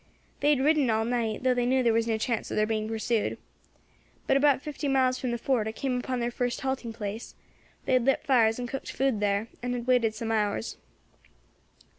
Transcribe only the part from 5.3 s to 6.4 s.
fort I came upon their